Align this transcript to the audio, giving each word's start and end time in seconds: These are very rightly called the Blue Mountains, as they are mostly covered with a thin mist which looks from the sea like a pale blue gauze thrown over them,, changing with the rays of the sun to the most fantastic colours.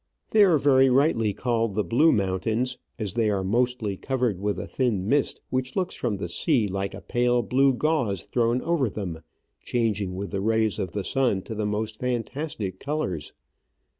These 0.31 0.41
are 0.45 0.57
very 0.57 0.89
rightly 0.89 1.31
called 1.31 1.75
the 1.75 1.83
Blue 1.83 2.11
Mountains, 2.11 2.79
as 2.97 3.13
they 3.13 3.29
are 3.29 3.43
mostly 3.43 3.97
covered 3.97 4.39
with 4.39 4.57
a 4.59 4.65
thin 4.65 5.07
mist 5.07 5.41
which 5.51 5.75
looks 5.75 5.93
from 5.93 6.17
the 6.17 6.27
sea 6.27 6.67
like 6.67 6.95
a 6.95 7.01
pale 7.01 7.43
blue 7.43 7.71
gauze 7.71 8.23
thrown 8.23 8.63
over 8.63 8.89
them,, 8.89 9.21
changing 9.63 10.15
with 10.15 10.31
the 10.31 10.41
rays 10.41 10.79
of 10.79 10.93
the 10.93 11.03
sun 11.03 11.43
to 11.43 11.53
the 11.53 11.67
most 11.67 11.99
fantastic 11.99 12.79
colours. 12.79 13.33